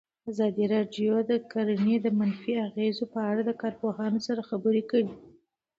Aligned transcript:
ازادي 0.31 0.65
راډیو 0.75 1.13
د 1.29 1.31
کرهنه 1.51 1.95
د 2.01 2.07
منفي 2.19 2.53
اغېزو 2.67 3.05
په 3.13 3.19
اړه 3.29 3.41
له 3.49 3.53
کارپوهانو 3.61 4.19
سره 4.27 4.47
خبرې 4.49 4.83
کړي. 4.91 5.11